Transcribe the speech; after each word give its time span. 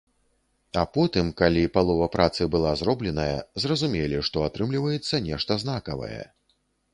А 0.83 0.85
потым, 0.95 1.27
калі 1.41 1.65
палова 1.75 2.07
працы 2.15 2.47
была 2.55 2.71
зробленая, 2.81 3.35
зразумелі, 3.67 4.23
што 4.31 4.43
атрымліваецца 4.47 5.21
нешта 5.29 5.61
знакавае. 5.67 6.23